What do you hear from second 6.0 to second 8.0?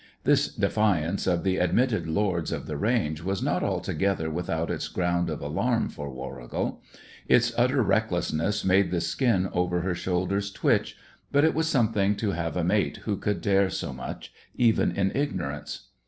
Warrigal; its utter